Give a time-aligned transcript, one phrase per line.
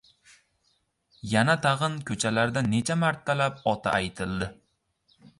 [1.33, 4.49] Yana tag‘in, ko‘chalarda necha martalab oti aytiladi.